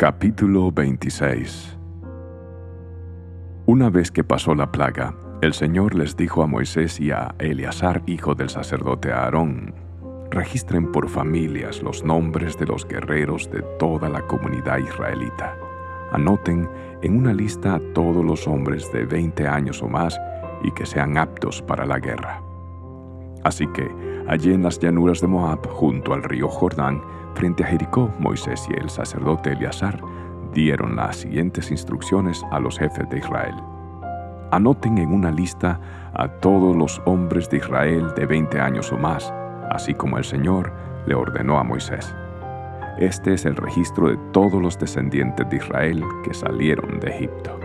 Capítulo 0.00 0.72
26 0.72 1.76
Una 3.66 3.90
vez 3.90 4.10
que 4.10 4.24
pasó 4.24 4.54
la 4.54 4.72
plaga, 4.72 5.14
el 5.42 5.52
Señor 5.52 5.94
les 5.94 6.16
dijo 6.16 6.42
a 6.42 6.46
Moisés 6.46 6.98
y 6.98 7.10
a 7.10 7.34
Eleazar, 7.38 8.02
hijo 8.06 8.34
del 8.34 8.48
sacerdote 8.48 9.12
Aarón, 9.12 9.74
registren 10.30 10.90
por 10.90 11.10
familias 11.10 11.82
los 11.82 12.02
nombres 12.02 12.56
de 12.56 12.64
los 12.64 12.88
guerreros 12.88 13.50
de 13.50 13.60
toda 13.78 14.08
la 14.08 14.22
comunidad 14.22 14.78
israelita. 14.78 15.54
Anoten 16.12 16.66
en 17.02 17.18
una 17.18 17.34
lista 17.34 17.74
a 17.74 17.80
todos 17.92 18.24
los 18.24 18.48
hombres 18.48 18.90
de 18.94 19.04
20 19.04 19.46
años 19.46 19.82
o 19.82 19.88
más 19.90 20.18
y 20.64 20.70
que 20.70 20.86
sean 20.86 21.18
aptos 21.18 21.60
para 21.60 21.84
la 21.84 21.98
guerra. 21.98 22.40
Así 23.44 23.66
que, 23.66 24.09
allí 24.26 24.52
en 24.52 24.62
las 24.62 24.78
llanuras 24.78 25.20
de 25.20 25.26
Moab, 25.26 25.66
junto 25.68 26.14
al 26.14 26.22
río 26.22 26.48
Jordán, 26.48 27.02
frente 27.34 27.64
a 27.64 27.66
Jericó, 27.66 28.12
Moisés 28.18 28.66
y 28.70 28.80
el 28.80 28.90
sacerdote 28.90 29.52
Eleazar 29.52 30.00
dieron 30.52 30.96
las 30.96 31.16
siguientes 31.16 31.70
instrucciones 31.70 32.42
a 32.50 32.60
los 32.60 32.78
jefes 32.78 33.08
de 33.08 33.18
Israel. 33.18 33.54
Anoten 34.50 34.98
en 34.98 35.12
una 35.12 35.30
lista 35.30 35.80
a 36.14 36.28
todos 36.28 36.74
los 36.76 37.00
hombres 37.04 37.48
de 37.50 37.58
Israel 37.58 38.12
de 38.16 38.26
20 38.26 38.60
años 38.60 38.92
o 38.92 38.98
más, 38.98 39.32
así 39.70 39.94
como 39.94 40.18
el 40.18 40.24
Señor 40.24 40.72
le 41.06 41.14
ordenó 41.14 41.58
a 41.58 41.64
Moisés. 41.64 42.14
Este 42.98 43.34
es 43.34 43.46
el 43.46 43.56
registro 43.56 44.08
de 44.08 44.18
todos 44.32 44.60
los 44.60 44.78
descendientes 44.78 45.48
de 45.48 45.56
Israel 45.56 46.04
que 46.24 46.34
salieron 46.34 46.98
de 47.00 47.10
Egipto. 47.10 47.58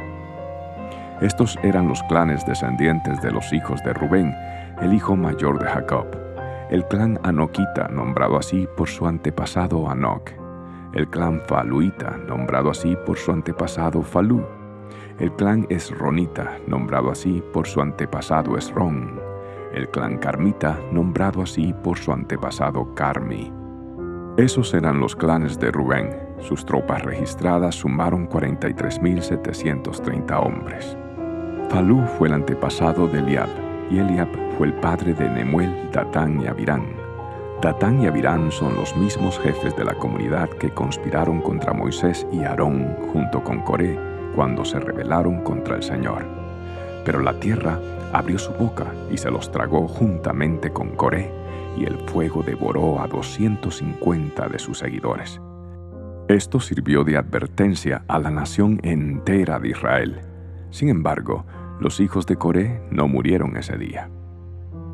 Estos 1.21 1.57
eran 1.63 1.87
los 1.87 2.03
clanes 2.03 2.45
descendientes 2.45 3.21
de 3.21 3.31
los 3.31 3.51
hijos 3.51 3.83
de 3.83 3.93
Rubén, 3.93 4.35
el 4.81 4.93
hijo 4.93 5.15
mayor 5.15 5.59
de 5.59 5.65
Jacob. 5.65 6.24
El 6.67 6.83
clan 6.87 7.19
Anoquita, 7.21 7.87
nombrado 7.89 8.37
así 8.37 8.67
por 8.75 8.89
su 8.89 9.05
antepasado 9.05 9.87
Anoc. 9.87 10.31
El 10.93 11.07
clan 11.07 11.39
Faluita, 11.45 12.17
nombrado 12.27 12.71
así 12.71 12.97
por 13.05 13.19
su 13.19 13.31
antepasado 13.31 14.01
Falú. 14.01 14.43
El 15.19 15.31
clan 15.33 15.67
Esronita, 15.69 16.57
nombrado 16.65 17.11
así 17.11 17.43
por 17.53 17.67
su 17.67 17.81
antepasado 17.81 18.57
Esrón. 18.57 19.21
El 19.75 19.89
clan 19.89 20.17
Carmita, 20.17 20.79
nombrado 20.91 21.43
así 21.43 21.71
por 21.83 21.99
su 21.99 22.11
antepasado 22.11 22.95
Carmi. 22.95 23.53
Esos 24.37 24.73
eran 24.73 24.99
los 24.99 25.15
clanes 25.15 25.59
de 25.59 25.69
Rubén. 25.69 26.17
Sus 26.39 26.65
tropas 26.65 27.03
registradas 27.03 27.75
sumaron 27.75 28.27
43.730 28.27 30.43
hombres. 30.43 30.97
Falú 31.69 32.01
fue 32.17 32.27
el 32.27 32.33
antepasado 32.33 33.07
de 33.07 33.19
Eliab, 33.19 33.49
y 33.91 33.99
Eliab 33.99 34.44
fue 34.57 34.67
el 34.67 34.73
padre 34.73 35.13
de 35.13 35.29
Nemuel, 35.29 35.89
Datán 35.91 36.41
y 36.41 36.47
Abirán. 36.47 36.85
Datán 37.61 38.01
y 38.01 38.07
Abirán 38.07 38.51
son 38.51 38.75
los 38.75 38.95
mismos 38.95 39.39
jefes 39.39 39.75
de 39.75 39.83
la 39.83 39.95
comunidad 39.95 40.49
que 40.49 40.69
conspiraron 40.69 41.41
contra 41.41 41.73
Moisés 41.73 42.25
y 42.31 42.43
Aarón 42.43 42.95
junto 43.11 43.43
con 43.43 43.61
Coré 43.61 43.99
cuando 44.35 44.63
se 44.63 44.79
rebelaron 44.79 45.41
contra 45.41 45.75
el 45.75 45.83
Señor. 45.83 46.25
Pero 47.03 47.21
la 47.21 47.39
tierra 47.39 47.79
abrió 48.13 48.37
su 48.37 48.53
boca 48.53 48.85
y 49.11 49.17
se 49.17 49.29
los 49.29 49.51
tragó 49.51 49.87
juntamente 49.87 50.71
con 50.71 50.95
Coré, 50.95 51.31
y 51.77 51.85
el 51.85 51.97
fuego 52.07 52.41
devoró 52.41 53.01
a 53.01 53.07
250 53.07 54.47
de 54.47 54.59
sus 54.59 54.79
seguidores. 54.79 55.41
Esto 56.29 56.59
sirvió 56.59 57.03
de 57.03 57.17
advertencia 57.17 58.03
a 58.07 58.19
la 58.19 58.31
nación 58.31 58.79
entera 58.83 59.59
de 59.59 59.69
Israel. 59.69 60.21
Sin 60.71 60.89
embargo, 60.89 61.45
los 61.79 61.99
hijos 61.99 62.25
de 62.25 62.37
Coré 62.37 62.81
no 62.89 63.07
murieron 63.07 63.57
ese 63.57 63.77
día. 63.77 64.09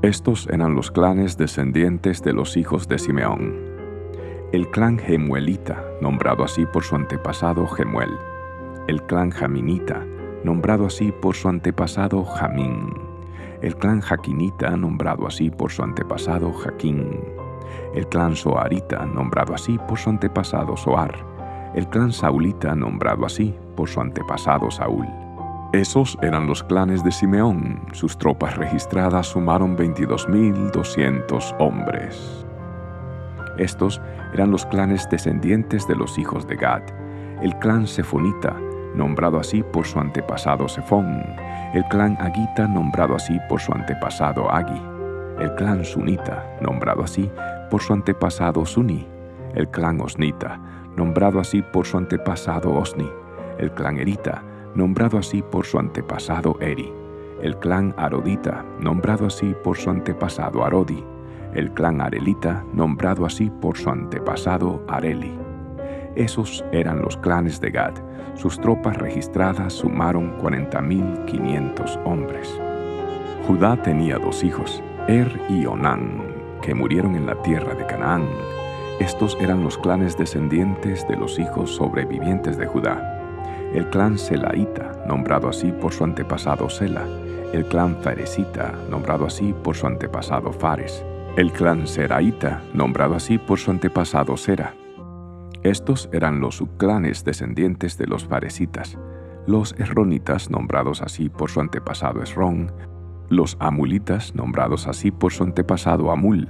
Estos 0.02 0.48
eran 0.48 0.74
los 0.74 0.90
clanes 0.90 1.38
descendientes 1.38 2.24
de 2.24 2.34
los 2.34 2.58
hijos 2.58 2.88
de 2.88 2.98
Simeón. 2.98 3.54
El 4.52 4.68
clan 4.72 4.98
Gemuelita, 4.98 5.86
nombrado 6.02 6.44
así 6.44 6.66
por 6.66 6.84
su 6.84 6.96
antepasado 6.96 7.68
Gemuel. 7.68 8.10
El 8.88 9.04
clan 9.04 9.30
Jaminita, 9.30 10.04
nombrado 10.44 10.88
así 10.88 11.12
por 11.12 11.36
su 11.36 11.50
antepasado 11.50 12.26
Jamín. 12.26 12.96
El 13.62 13.76
clan 13.76 14.02
Jaquinita, 14.02 14.76
nombrado 14.76 15.28
así 15.28 15.52
por 15.52 15.72
su 15.72 15.84
antepasado 15.84 16.52
Jaquín. 16.52 17.20
El 17.94 18.08
clan 18.08 18.36
Soarita, 18.36 19.06
nombrado 19.06 19.54
así 19.54 19.78
por 19.88 20.00
su 20.00 20.10
antepasado 20.10 20.76
Soar. 20.78 21.14
El 21.76 21.88
clan 21.90 22.12
Saulita, 22.12 22.74
nombrado 22.74 23.24
así 23.24 23.54
por 23.76 23.88
su 23.88 24.02
antepasado 24.02 24.72
Saúl 24.72 25.21
esos 25.74 26.18
eran 26.22 26.48
los 26.48 26.64
clanes 26.64 27.02
de 27.02 27.14
Simeón. 27.14 27.80
Sus 27.94 28.18
tropas 28.18 28.58
registradas 28.58 29.28
sumaron 29.28 29.78
22.200 29.78 31.56
hombres. 31.60 32.46
Estos 33.58 34.02
eran 34.34 34.52
los 34.52 34.66
clanes 34.66 35.08
descendientes 35.10 35.88
de 35.88 35.96
los 35.96 36.18
hijos 36.18 36.46
de 36.46 36.58
Gad. 36.58 36.82
El 37.42 37.58
clan 37.60 37.88
Sefonita, 37.88 38.54
nombrado 38.96 39.40
así 39.40 39.64
por 39.64 39.88
su 39.88 39.98
antepasado 40.00 40.68
Sefón. 40.68 41.24
El 41.74 41.86
clan 41.86 42.18
Agita, 42.20 42.68
nombrado 42.68 43.16
así 43.16 43.40
por 43.48 43.62
su 43.62 43.72
antepasado 43.74 44.52
Agi. 44.52 44.82
El 45.40 45.56
clan 45.56 45.86
Sunita, 45.86 46.46
nombrado 46.60 47.04
así 47.04 47.32
por 47.70 47.82
su 47.82 47.94
antepasado 47.94 48.66
Suni. 48.66 49.08
El 49.56 49.70
clan 49.70 50.02
Osnita, 50.02 50.60
nombrado 50.98 51.40
así 51.40 51.62
por 51.62 51.86
su 51.86 51.98
antepasado 51.98 52.74
Osni. 52.74 53.10
El 53.58 53.72
clan 53.72 53.98
Erita, 53.98 54.44
nombrado 54.76 55.18
así 55.18 55.42
por 55.42 55.66
su 55.66 55.80
antepasado 55.80 56.58
Eri, 56.62 56.92
el 57.42 57.58
clan 57.58 57.94
Arodita, 57.98 58.66
nombrado 58.80 59.26
así 59.26 59.54
por 59.64 59.78
su 59.78 59.90
antepasado 59.90 60.64
Arodi, 60.64 61.04
el 61.54 61.72
clan 61.72 62.02
Arelita, 62.02 62.64
nombrado 62.74 63.26
así 63.26 63.50
por 63.50 63.78
su 63.78 63.90
antepasado 63.90 64.84
Areli. 64.88 65.38
Esos 66.16 66.64
eran 66.72 67.02
los 67.02 67.18
clanes 67.18 67.60
de 67.60 67.72
Gad. 67.72 67.94
Sus 68.36 68.60
tropas 68.60 68.98
registradas 68.98 69.74
sumaron 69.74 70.38
40.500 70.40 72.00
hombres. 72.06 72.60
Judá 73.48 73.82
tenía 73.82 74.18
dos 74.18 74.44
hijos, 74.44 74.82
Er 75.08 75.42
y 75.50 75.66
Onán, 75.66 76.22
que 76.62 76.76
murieron 76.76 77.16
en 77.16 77.26
la 77.26 77.42
tierra 77.42 77.74
de 77.76 77.86
Canaán. 77.86 78.26
Estos 79.00 79.38
eran 79.42 79.64
los 79.64 79.78
clanes 79.78 80.18
descendientes 80.18 81.08
de 81.08 81.18
los 81.18 81.40
hijos 81.40 81.72
sobrevivientes 81.72 82.58
de 82.58 82.68
Judá 82.68 83.21
el 83.74 83.90
clan 83.90 84.18
Selaita, 84.18 85.04
nombrado 85.08 85.48
así 85.48 85.72
por 85.72 85.94
su 85.94 86.04
antepasado 86.04 86.70
Sela, 86.70 87.06
el 87.54 87.66
clan 87.66 87.96
Faresita, 88.02 88.74
nombrado 88.90 89.26
así 89.26 89.54
por 89.64 89.76
su 89.76 89.88
antepasado 89.88 90.52
Fares, 90.52 91.06
el 91.38 91.52
clan 91.54 91.88
Seraita, 91.88 92.62
nombrado 92.74 93.16
así 93.16 93.38
por 93.38 93.60
su 93.60 93.72
antepasado 93.72 94.36
Sera. 94.36 94.74
Estos 95.64 96.10
eran 96.12 96.42
los 96.42 96.58
subclanes 96.58 97.24
descendientes 97.24 97.98
de 97.98 98.08
los 98.08 98.26
Faresitas, 98.26 98.98
los 99.48 99.74
Esronitas, 99.80 100.50
nombrados 100.50 101.02
así 101.02 101.30
por 101.30 101.50
su 101.50 101.62
antepasado 101.62 102.22
Esrón, 102.22 102.72
los 103.30 103.56
Amulitas, 103.60 104.36
nombrados 104.36 104.88
así 104.88 105.12
por 105.12 105.32
su 105.32 105.44
antepasado 105.44 106.12
Amul, 106.12 106.50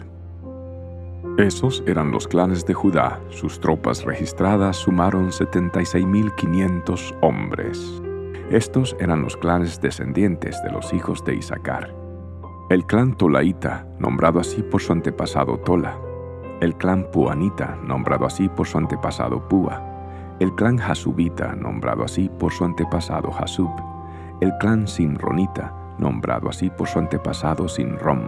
esos 1.38 1.82
eran 1.88 2.12
los 2.12 2.28
clanes 2.28 2.66
de 2.66 2.74
Judá. 2.74 3.22
Sus 3.30 3.60
tropas 3.60 4.04
registradas 4.04 4.78
sumaron 4.78 5.30
76.500 5.30 7.18
hombres. 7.22 8.02
Estos 8.50 8.96
eran 9.00 9.22
los 9.22 9.38
clanes 9.38 9.80
descendientes 9.80 10.62
de 10.62 10.72
los 10.72 10.94
hijos 10.94 11.24
de 11.24 11.36
Isaacar. 11.36 11.96
El 12.70 12.86
clan 12.86 13.16
Tolaita, 13.18 13.88
nombrado 13.98 14.40
así 14.40 14.62
por 14.62 14.82
su 14.82 14.92
antepasado 14.92 15.58
Tola. 15.60 15.98
El 16.60 16.76
clan 16.76 17.10
Puanita, 17.12 17.78
nombrado 17.82 18.26
así 18.26 18.50
por 18.50 18.68
su 18.68 18.78
antepasado 18.78 19.48
Pua. 19.48 19.82
El 20.40 20.54
clan 20.56 20.80
Hasubita, 20.80 21.56
nombrado 21.56 22.04
así 22.04 22.30
por 22.40 22.52
su 22.52 22.66
antepasado 22.66 23.32
Hasub. 23.34 23.72
El 24.42 24.52
clan 24.60 24.88
Sinronita, 24.88 25.74
nombrado 25.98 26.50
así 26.50 26.70
por 26.70 26.88
su 26.88 27.00
antepasado 27.00 27.70
Sinrom. 27.70 28.22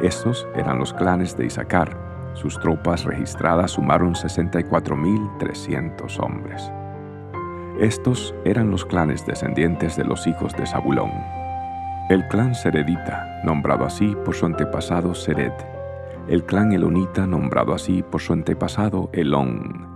Estos 0.00 0.46
eran 0.54 0.78
los 0.78 0.92
clanes 0.92 1.36
de 1.36 1.46
Isaacar, 1.46 2.11
sus 2.34 2.58
tropas 2.58 3.04
registradas 3.04 3.72
sumaron 3.72 4.14
64.300 4.14 6.20
hombres. 6.20 6.72
Estos 7.80 8.34
eran 8.44 8.70
los 8.70 8.84
clanes 8.84 9.26
descendientes 9.26 9.96
de 9.96 10.04
los 10.04 10.26
hijos 10.26 10.52
de 10.54 10.66
Zabulón. 10.66 11.12
El 12.08 12.26
clan 12.28 12.54
Seredita, 12.54 13.40
nombrado 13.44 13.84
así 13.84 14.16
por 14.24 14.34
su 14.34 14.46
antepasado 14.46 15.14
Sered. 15.14 15.52
El 16.28 16.44
clan 16.44 16.72
Elonita, 16.72 17.26
nombrado 17.26 17.74
así 17.74 18.02
por 18.02 18.20
su 18.20 18.32
antepasado 18.32 19.10
Elón. 19.12 19.86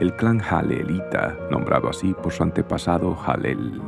El 0.00 0.14
clan 0.16 0.38
Jalelita, 0.38 1.36
nombrado 1.50 1.88
así 1.88 2.14
por 2.14 2.32
su 2.32 2.42
antepasado 2.42 3.14
Jalel. 3.14 3.80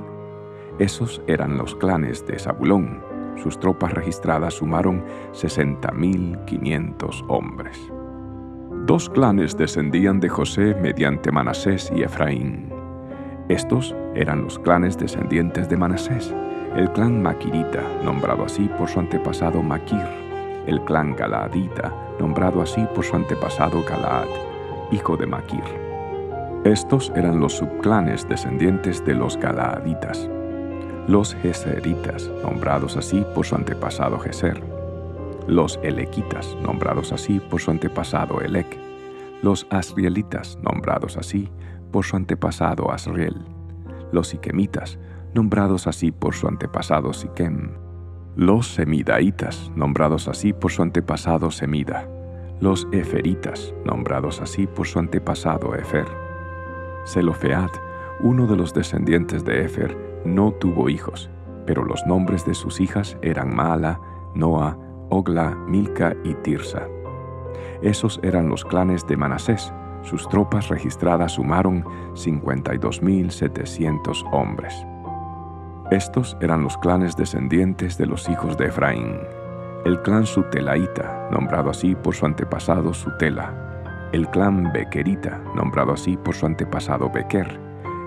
Esos 0.79 1.21
eran 1.27 1.59
los 1.59 1.75
clanes 1.75 2.27
de 2.27 2.39
Zabulón. 2.39 3.03
Sus 3.37 3.59
tropas 3.59 3.93
registradas 3.93 4.55
sumaron 4.55 5.05
60.500 5.33 7.25
hombres. 7.29 7.93
Dos 8.89 9.11
clanes 9.11 9.55
descendían 9.55 10.19
de 10.19 10.31
José 10.31 10.75
mediante 10.81 11.31
Manasés 11.31 11.93
y 11.95 12.05
Efraín. 12.05 12.71
Estos 13.51 13.95
eran 14.15 14.45
los 14.45 14.59
clanes 14.59 14.97
descendientes 14.97 15.69
de 15.69 15.77
Manasés, 15.77 16.35
el 16.75 16.91
clan 16.93 17.21
Maquirita, 17.21 17.83
nombrado 18.03 18.47
así 18.47 18.63
por 18.79 18.89
su 18.89 18.99
antepasado 18.99 19.63
Maquir, 19.63 20.07
el 20.67 20.81
clan 20.87 21.15
Galaadita, 21.15 21.95
nombrado 22.19 22.63
así 22.63 22.83
por 22.95 23.05
su 23.05 23.15
antepasado 23.15 23.85
Galaad, 23.85 24.29
hijo 24.91 25.19
de 25.19 25.27
Maquir. 25.27 25.65
Estos 26.65 27.13
eran 27.15 27.41
los 27.41 27.59
subclanes 27.59 28.27
descendientes 28.27 29.05
de 29.05 29.13
los 29.13 29.37
Galaaditas, 29.37 30.31
los 31.09 31.35
Geseritas, 31.35 32.31
nombrados 32.43 32.97
así 32.97 33.23
por 33.35 33.45
su 33.45 33.55
antepasado 33.55 34.19
Geser, 34.19 34.63
los 35.49 35.81
Elequitas, 35.83 36.57
nombrados 36.63 37.11
así 37.11 37.41
por 37.41 37.61
su 37.61 37.71
antepasado 37.71 38.41
Elec, 38.43 38.79
los 39.43 39.67
Asrielitas, 39.71 40.59
nombrados 40.63 41.17
así 41.17 41.49
por 41.91 42.05
su 42.05 42.17
antepasado 42.17 42.93
Asriel, 42.93 43.35
los 44.13 44.29
Siquemitas, 44.29 44.99
nombrados 45.35 45.87
así 45.87 46.13
por 46.13 46.35
su 46.35 46.49
antepasado 46.49 47.15
Siquem, 47.15 47.71
los 48.37 48.69
Semidaitas, 48.69 49.73
nombrados 49.75 50.29
así 50.29 50.53
por 50.53 50.71
su 50.71 50.83
antepasado 50.83 51.51
Semida, 51.51 52.07
los 52.61 52.87
Eferitas, 52.93 53.75
nombrados 53.87 54.43
así 54.43 54.67
por 54.67 54.87
su 54.87 54.99
antepasado 54.99 55.75
Efer. 55.75 56.07
Selofead, 57.05 57.71
uno 58.21 58.47
de 58.47 58.57
los 58.57 58.75
descendientes 58.75 59.47
de 59.47 59.65
Efer, 59.65 59.97
no 60.27 60.53
tuvo 60.53 60.91
hijos, 60.91 61.31
pero 61.65 61.85
los 61.85 62.05
nombres 62.07 62.45
de 62.45 62.55
sus 62.55 62.81
hijas 62.81 63.17
eran 63.23 63.55
Maala, 63.55 63.99
Noa, 64.35 64.77
Ogla, 65.11 65.55
Milca 65.67 66.15
y 66.25 66.35
Tirsa. 66.35 66.87
Esos 67.83 68.21
eran 68.23 68.49
los 68.49 68.65
clanes 68.65 69.05
de 69.07 69.17
Manasés. 69.17 69.73
Sus 70.03 70.29
tropas 70.29 70.69
registradas 70.69 71.33
sumaron 71.33 71.85
52.700 72.15 74.25
hombres. 74.33 74.87
Estos 75.91 76.37
eran 76.41 76.63
los 76.63 76.77
clanes 76.79 77.17
descendientes 77.17 77.97
de 77.97 78.07
los 78.07 78.29
hijos 78.29 78.57
de 78.59 78.67
Efraín. 78.67 79.17
El 79.85 80.03
clan 80.03 80.27
Sutelaita, 80.27 81.29
nombrado 81.31 81.71
así 81.71 81.95
por 81.95 82.15
su 82.15 82.27
antepasado 82.27 82.93
Sutela. 82.93 84.09
El 84.13 84.29
clan 84.29 84.73
Bequerita, 84.73 85.41
nombrado 85.55 85.93
así 85.93 86.17
por 86.17 86.35
su 86.35 86.47
antepasado 86.47 87.11
Bequer. 87.11 87.61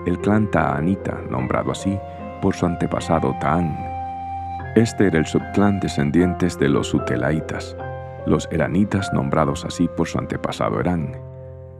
El 0.06 0.18
clan 0.18 0.50
Taanita, 0.50 1.20
nombrado 1.30 1.72
así 1.72 1.98
por 2.40 2.54
su 2.54 2.66
antepasado 2.66 3.34
Taán. 3.40 3.91
Este 4.74 5.06
era 5.06 5.18
el 5.18 5.26
subclan 5.26 5.80
descendientes 5.80 6.58
de 6.58 6.68
los 6.68 6.88
Sutelaitas 6.88 7.76
los 8.26 8.48
eranitas 8.50 9.12
nombrados 9.12 9.64
así 9.64 9.88
por 9.88 10.08
su 10.08 10.18
antepasado 10.18 10.80
Erán. 10.80 11.16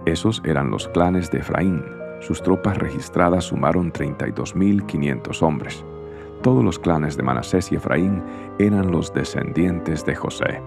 Esos 0.06 0.42
eran 0.44 0.70
los 0.70 0.88
clanes 0.88 1.30
de 1.30 1.38
Efraín. 1.38 1.84
Sus 2.20 2.42
tropas 2.42 2.78
registradas 2.78 3.44
sumaron 3.44 3.92
32.500 3.92 5.42
hombres. 5.42 5.84
Todos 6.42 6.64
los 6.64 6.78
clanes 6.78 7.16
de 7.16 7.22
Manasés 7.22 7.70
y 7.70 7.76
Efraín 7.76 8.22
eran 8.58 8.90
los 8.90 9.14
descendientes 9.14 10.04
de 10.04 10.14
José. 10.16 10.60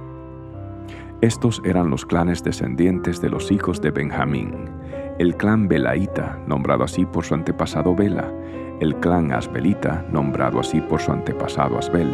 Estos 1.21 1.61
eran 1.65 1.89
los 1.89 2.05
clanes 2.05 2.43
descendientes 2.43 3.21
de 3.21 3.29
los 3.29 3.51
hijos 3.51 3.81
de 3.81 3.91
Benjamín. 3.91 4.69
El 5.17 5.35
clan 5.35 5.67
Belaíta, 5.67 6.39
nombrado 6.47 6.83
así 6.83 7.05
por 7.05 7.25
su 7.25 7.33
antepasado 7.33 7.95
Bela. 7.95 8.31
El 8.79 8.95
clan 8.95 9.31
Asbelita, 9.31 10.05
nombrado 10.11 10.59
así 10.59 10.81
por 10.81 11.01
su 11.01 11.11
antepasado 11.11 11.77
Asbel 11.77 12.13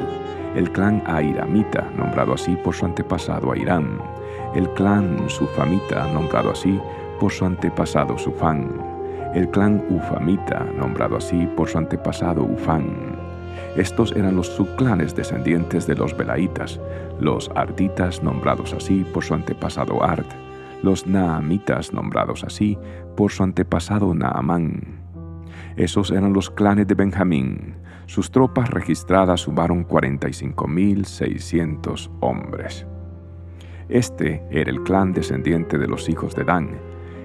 el 0.56 0.72
clan 0.72 1.02
Airamita, 1.06 1.90
nombrado 1.98 2.34
así 2.34 2.56
por 2.58 2.76
su 2.76 2.86
antepasado 2.86 3.52
Airam, 3.52 4.00
el 4.54 4.70
clan 4.74 5.30
Sufamita, 5.30 6.08
nombrado 6.12 6.52
así 6.52 6.80
por 7.20 7.32
su 7.32 7.46
antepasado 7.46 8.18
Sufán, 8.18 8.70
el 9.34 9.50
clan 9.50 9.84
Ufamita, 9.90 10.66
nombrado 10.78 11.18
así 11.18 11.48
por 11.56 11.70
su 11.70 11.78
antepasado 11.78 12.44
Ufán. 12.44 13.16
Estos 13.78 14.12
eran 14.14 14.36
los 14.36 14.48
subclanes 14.48 15.16
descendientes 15.16 15.88
de 15.88 15.96
los 15.96 16.16
Belaitas, 16.18 16.80
los 17.20 17.50
Arditas, 17.56 18.22
nombrados 18.22 18.74
así 18.74 19.06
por 19.14 19.24
su 19.24 19.34
antepasado 19.34 20.04
Art, 20.04 20.28
los 20.84 21.08
Naamitas, 21.08 21.94
nombrados 21.94 22.44
así 22.44 22.78
por 23.16 23.32
su 23.32 23.44
antepasado 23.44 24.14
Naamán. 24.14 25.01
Esos 25.76 26.12
eran 26.12 26.34
los 26.34 26.50
clanes 26.50 26.88
de 26.88 26.96
Benjamín, 26.96 27.76
sus 28.12 28.30
tropas 28.30 28.70
registradas 28.70 29.40
sumaron 29.40 29.88
45.600 29.88 32.12
hombres. 32.20 32.86
Este 33.88 34.44
era 34.52 34.70
el 34.70 34.84
clan 34.84 35.14
descendiente 35.14 35.78
de 35.78 35.88
los 35.88 36.10
hijos 36.10 36.36
de 36.36 36.44
Dan, 36.44 36.78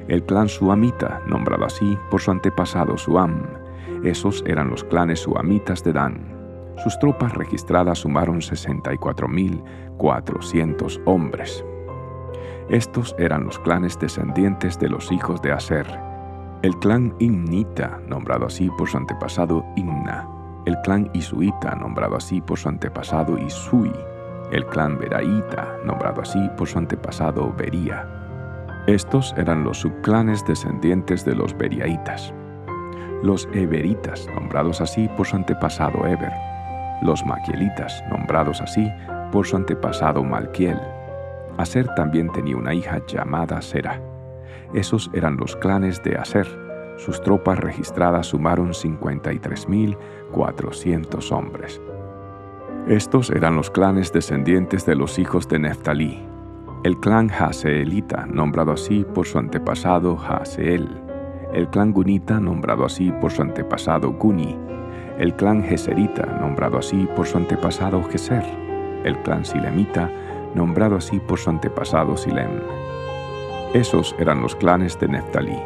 el 0.06 0.22
clan 0.22 0.48
suamita, 0.48 1.22
nombrado 1.26 1.64
así 1.64 1.98
por 2.08 2.20
su 2.20 2.30
antepasado 2.30 2.96
Suam. 2.96 3.42
Esos 4.04 4.44
eran 4.46 4.70
los 4.70 4.84
clanes 4.84 5.18
suamitas 5.18 5.82
de 5.82 5.92
Dan. 5.92 6.20
Sus 6.84 6.96
tropas 7.00 7.32
registradas 7.32 7.98
sumaron 7.98 8.40
64.400 8.40 11.02
hombres. 11.04 11.64
Estos 12.68 13.16
eran 13.18 13.44
los 13.44 13.58
clanes 13.58 13.98
descendientes 13.98 14.78
de 14.78 14.88
los 14.88 15.10
hijos 15.10 15.42
de 15.42 15.50
Aser, 15.50 16.15
el 16.62 16.76
clan 16.78 17.14
Imnita, 17.18 18.00
nombrado 18.08 18.46
así 18.46 18.70
por 18.76 18.88
su 18.88 18.96
antepasado 18.96 19.64
Imna 19.76 20.28
el 20.66 20.76
clan 20.80 21.08
Isuita, 21.14 21.76
nombrado 21.76 22.16
así 22.16 22.40
por 22.40 22.58
su 22.58 22.68
antepasado 22.68 23.38
Isui, 23.38 23.92
el 24.50 24.66
clan 24.66 24.98
Beraíta, 24.98 25.78
nombrado 25.84 26.20
así 26.20 26.40
por 26.56 26.68
su 26.68 26.78
antepasado 26.78 27.54
Bería. 27.56 28.06
Estos 28.88 29.32
eran 29.36 29.64
los 29.64 29.78
subclanes 29.78 30.44
descendientes 30.44 31.24
de 31.24 31.34
los 31.34 31.56
Beriaitas. 31.56 32.34
Los 33.22 33.48
Eberitas, 33.52 34.28
nombrados 34.34 34.80
así 34.80 35.08
por 35.16 35.26
su 35.26 35.36
antepasado 35.36 36.04
Eber. 36.06 36.32
Los 37.02 37.24
Maquielitas, 37.24 38.02
nombrados 38.10 38.60
así 38.60 38.88
por 39.32 39.46
su 39.46 39.56
antepasado 39.56 40.22
Malquiel. 40.22 40.80
Aser 41.58 41.86
también 41.94 42.30
tenía 42.32 42.56
una 42.56 42.74
hija 42.74 43.00
llamada 43.06 43.62
Sera. 43.62 44.00
Esos 44.74 45.10
eran 45.12 45.36
los 45.36 45.54
clanes 45.56 46.02
de 46.02 46.16
Aser, 46.16 46.46
sus 46.96 47.20
tropas 47.20 47.58
registradas 47.58 48.28
sumaron 48.28 48.70
53.400 48.70 51.32
hombres. 51.32 51.82
Estos 52.88 53.28
eran 53.30 53.56
los 53.56 53.70
clanes 53.70 54.12
descendientes 54.12 54.86
de 54.86 54.96
los 54.96 55.18
hijos 55.18 55.46
de 55.48 55.58
Neftalí. 55.58 56.24
El 56.84 56.98
clan 57.00 57.30
Haseelita, 57.30 58.26
nombrado 58.26 58.72
así 58.72 59.06
por 59.14 59.26
su 59.26 59.38
antepasado 59.38 60.18
Haseel. 60.18 60.88
El 61.52 61.68
clan 61.68 61.92
Gunita, 61.92 62.40
nombrado 62.40 62.84
así 62.84 63.12
por 63.20 63.30
su 63.32 63.42
antepasado 63.42 64.12
Guni. 64.12 64.56
El 65.18 65.34
clan 65.34 65.64
Geserita, 65.64 66.24
nombrado 66.40 66.78
así 66.78 67.08
por 67.16 67.26
su 67.26 67.38
antepasado 67.38 68.04
Geser. 68.04 68.44
El 69.04 69.18
clan 69.22 69.44
Silemita, 69.44 70.08
nombrado 70.54 70.94
así 70.96 71.18
por 71.20 71.38
su 71.38 71.50
antepasado 71.50 72.16
Silem. 72.16 72.50
Esos 73.76 74.16
eran 74.18 74.40
los 74.40 74.56
clanes 74.56 74.98
de 74.98 75.06
Neftalí. 75.06 75.58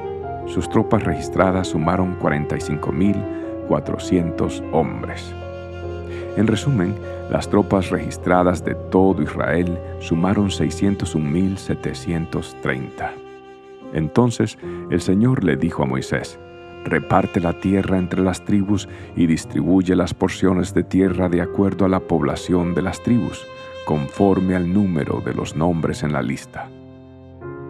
Sus 0.47 0.69
tropas 0.69 1.05
registradas 1.05 1.69
sumaron 1.69 2.19
45.400 2.19 4.73
hombres. 4.73 5.33
En 6.37 6.49
resumen, 6.49 6.97
las 7.31 7.49
tropas 7.49 7.91
registradas 7.91 8.65
de 8.65 8.75
todo 8.75 9.23
Israel 9.23 9.79
sumaron 10.01 10.49
601.730. 10.49 13.13
Entonces 13.93 14.59
el 14.91 15.01
Señor 15.01 15.45
le 15.45 15.55
dijo 15.55 15.85
a 15.85 15.87
Moisés, 15.87 16.41
reparte 16.85 17.39
la 17.39 17.61
tierra 17.61 17.97
entre 17.97 18.23
las 18.23 18.45
tribus 18.45 18.89
y 19.15 19.27
distribuye 19.27 19.95
las 19.95 20.15
porciones 20.15 20.75
de 20.75 20.83
tierra 20.83 21.29
de 21.29 21.43
acuerdo 21.43 21.85
a 21.85 21.89
la 21.89 22.01
población 22.01 22.75
de 22.75 22.83
las 22.83 23.01
tribus, 23.05 23.47
conforme 23.85 24.57
al 24.57 24.73
número 24.73 25.23
de 25.25 25.33
los 25.33 25.55
nombres 25.55 26.03
en 26.03 26.13
la 26.13 26.23
lista. 26.23 26.69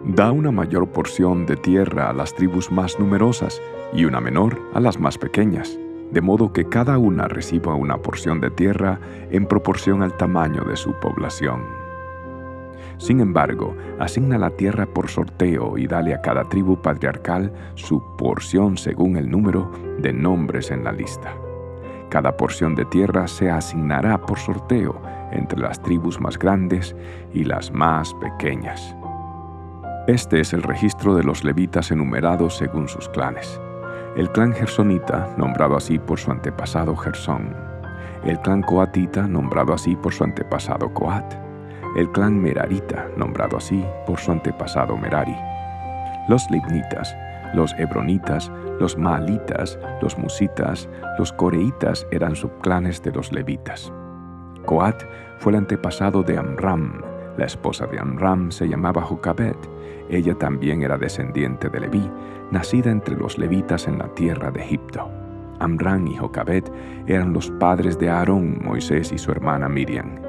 Da 0.05 0.31
una 0.31 0.51
mayor 0.51 0.87
porción 0.87 1.45
de 1.45 1.55
tierra 1.55 2.09
a 2.09 2.13
las 2.13 2.33
tribus 2.33 2.71
más 2.71 2.99
numerosas 2.99 3.61
y 3.93 4.05
una 4.05 4.19
menor 4.19 4.59
a 4.73 4.79
las 4.79 4.99
más 4.99 5.19
pequeñas, 5.19 5.77
de 6.11 6.21
modo 6.21 6.51
que 6.51 6.65
cada 6.65 6.97
una 6.97 7.27
reciba 7.27 7.75
una 7.75 7.97
porción 7.97 8.41
de 8.41 8.49
tierra 8.49 8.99
en 9.29 9.45
proporción 9.45 10.01
al 10.01 10.17
tamaño 10.17 10.63
de 10.63 10.75
su 10.75 10.93
población. 10.93 11.61
Sin 12.97 13.19
embargo, 13.19 13.75
asigna 13.99 14.39
la 14.39 14.49
tierra 14.49 14.87
por 14.87 15.07
sorteo 15.07 15.77
y 15.77 15.85
dale 15.85 16.15
a 16.15 16.21
cada 16.21 16.49
tribu 16.49 16.81
patriarcal 16.81 17.53
su 17.75 18.01
porción 18.17 18.77
según 18.77 19.17
el 19.17 19.29
número 19.29 19.71
de 19.99 20.13
nombres 20.13 20.71
en 20.71 20.83
la 20.83 20.91
lista. 20.91 21.35
Cada 22.09 22.35
porción 22.35 22.73
de 22.73 22.85
tierra 22.85 23.27
se 23.27 23.51
asignará 23.51 24.19
por 24.19 24.39
sorteo 24.39 24.99
entre 25.31 25.59
las 25.59 25.81
tribus 25.81 26.19
más 26.19 26.39
grandes 26.39 26.95
y 27.33 27.43
las 27.43 27.71
más 27.71 28.13
pequeñas. 28.15 28.95
Este 30.07 30.39
es 30.39 30.51
el 30.53 30.63
registro 30.63 31.13
de 31.13 31.23
los 31.23 31.43
levitas 31.43 31.91
enumerados 31.91 32.57
según 32.57 32.87
sus 32.87 33.07
clanes. 33.09 33.61
El 34.17 34.31
clan 34.31 34.51
gersonita, 34.51 35.29
nombrado 35.37 35.77
así 35.77 35.99
por 35.99 36.17
su 36.17 36.31
antepasado 36.31 36.95
Gersón. 36.95 37.55
El 38.25 38.39
clan 38.39 38.63
coatita, 38.63 39.27
nombrado 39.27 39.73
así 39.73 39.95
por 39.95 40.11
su 40.11 40.23
antepasado 40.23 40.91
Coat. 40.95 41.35
El 41.95 42.11
clan 42.11 42.41
merarita, 42.41 43.09
nombrado 43.15 43.57
así 43.57 43.85
por 44.07 44.19
su 44.19 44.31
antepasado 44.31 44.97
Merari. 44.97 45.37
Los 46.27 46.49
libnitas, 46.49 47.15
los 47.53 47.71
hebronitas, 47.77 48.51
los 48.79 48.97
maalitas, 48.97 49.77
los 50.01 50.17
musitas, 50.17 50.89
los 51.19 51.31
coreitas 51.31 52.07
eran 52.09 52.35
subclanes 52.35 53.03
de 53.03 53.11
los 53.11 53.31
levitas. 53.31 53.93
Coat 54.65 55.03
fue 55.37 55.51
el 55.51 55.59
antepasado 55.59 56.23
de 56.23 56.39
Amram, 56.39 57.10
La 57.37 57.45
esposa 57.45 57.87
de 57.87 57.99
Amram 57.99 58.51
se 58.51 58.67
llamaba 58.67 59.01
Jocabet. 59.01 59.57
Ella 60.09 60.35
también 60.35 60.83
era 60.83 60.97
descendiente 60.97 61.69
de 61.69 61.79
Leví, 61.79 62.11
nacida 62.51 62.91
entre 62.91 63.15
los 63.15 63.37
levitas 63.37 63.87
en 63.87 63.97
la 63.97 64.13
tierra 64.13 64.51
de 64.51 64.61
Egipto. 64.61 65.09
Amram 65.59 66.07
y 66.07 66.17
Jocabet 66.17 66.71
eran 67.07 67.33
los 67.33 67.49
padres 67.51 67.97
de 67.97 68.09
Aarón, 68.09 68.59
Moisés 68.61 69.11
y 69.11 69.17
su 69.17 69.31
hermana 69.31 69.69
Miriam. 69.69 70.19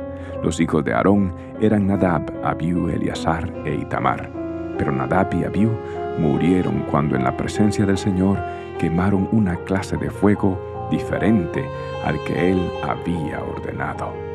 Los 0.43 0.61
hijos 0.61 0.85
de 0.85 0.93
Aarón 0.93 1.35
eran 1.61 1.87
Nadab, 1.87 2.23
Abiú, 2.45 2.89
Eleazar 2.89 3.53
e 3.65 3.75
Itamar. 3.75 4.31
Pero 4.79 4.93
Nadab 4.93 5.35
y 5.35 5.45
Abiú 5.45 5.71
murieron 6.19 6.85
cuando 6.91 7.17
en 7.17 7.25
la 7.25 7.37
presencia 7.37 7.85
del 7.85 7.99
Señor 7.99 8.39
quemaron 8.79 9.29
una 9.33 9.57
clase 9.65 9.97
de 9.97 10.11
fuego 10.11 10.89
diferente 10.91 11.65
al 12.05 12.23
que 12.25 12.53
él 12.53 12.71
había 12.83 13.43
ordenado. 13.43 14.32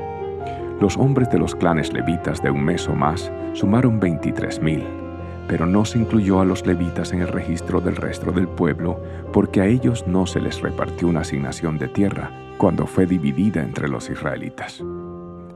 Los 0.79 0.95
hombres 0.97 1.29
de 1.31 1.39
los 1.39 1.55
clanes 1.55 1.91
levitas 1.91 2.41
de 2.41 2.51
un 2.51 2.63
mes 2.63 2.87
o 2.87 2.93
más 2.93 3.31
sumaron 3.53 3.99
23.000, 3.99 4.83
pero 5.47 5.65
no 5.65 5.85
se 5.85 5.97
incluyó 5.97 6.39
a 6.39 6.45
los 6.45 6.67
levitas 6.67 7.13
en 7.13 7.21
el 7.21 7.29
registro 7.29 7.81
del 7.81 7.95
resto 7.95 8.31
del 8.31 8.47
pueblo 8.47 9.01
porque 9.33 9.61
a 9.61 9.65
ellos 9.65 10.05
no 10.07 10.27
se 10.27 10.39
les 10.39 10.61
repartió 10.61 11.07
una 11.07 11.21
asignación 11.21 11.79
de 11.79 11.87
tierra 11.87 12.31
cuando 12.57 12.85
fue 12.85 13.07
dividida 13.07 13.61
entre 13.61 13.87
los 13.87 14.09
israelitas. 14.09 14.83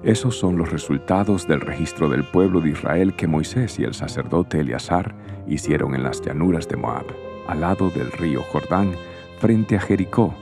Esos 0.03 0.39
son 0.39 0.57
los 0.57 0.71
resultados 0.71 1.47
del 1.47 1.61
registro 1.61 2.09
del 2.09 2.23
pueblo 2.23 2.59
de 2.59 2.71
Israel 2.71 3.13
que 3.15 3.27
Moisés 3.27 3.77
y 3.77 3.83
el 3.83 3.93
sacerdote 3.93 4.61
Eleazar 4.61 5.13
hicieron 5.45 5.93
en 5.93 6.01
las 6.01 6.21
llanuras 6.21 6.67
de 6.67 6.77
Moab, 6.77 7.05
al 7.47 7.61
lado 7.61 7.91
del 7.91 8.11
río 8.11 8.41
Jordán, 8.51 8.93
frente 9.37 9.75
a 9.75 9.79
Jericó, 9.79 10.33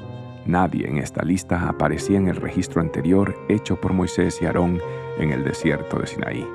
Nadie 0.46 0.88
en 0.88 0.98
esta 0.98 1.24
lista 1.24 1.67
aparecía 1.67 2.17
en 2.17 2.27
el 2.27 2.36
registro 2.36 2.81
anterior 2.81 3.36
hecho 3.50 3.79
por 3.79 3.93
Moisés 3.93 4.41
y 4.41 4.46
Aarón 4.46 4.81
en 5.19 5.31
el 5.31 5.43
desierto 5.43 6.00
de 6.00 6.08
Sinaí, 6.08 6.48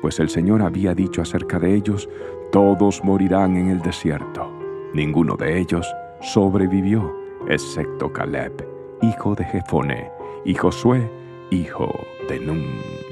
pues 0.00 0.20
el 0.20 0.28
Señor 0.28 0.62
había 0.62 0.94
dicho 0.94 1.22
acerca 1.22 1.58
de 1.58 1.74
ellos, 1.74 2.08
todos 2.52 3.02
morirán 3.04 3.56
en 3.56 3.68
el 3.68 3.80
desierto. 3.80 4.50
Ninguno 4.94 5.36
de 5.36 5.58
ellos 5.58 5.86
sobrevivió, 6.20 7.14
excepto 7.48 8.12
Caleb, 8.12 8.66
hijo 9.02 9.34
de 9.34 9.44
Jefone, 9.44 10.10
y 10.44 10.54
Josué, 10.54 11.10
hijo 11.50 11.92
de 12.28 12.40
Nun. 12.40 13.07